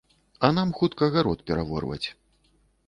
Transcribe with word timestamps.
А 0.47 0.49
нам 0.57 0.71
хутка 0.79 1.11
гарод 1.17 1.45
пераворваць. 1.51 2.03